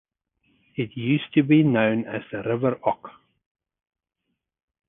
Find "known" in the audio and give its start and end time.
1.61-2.05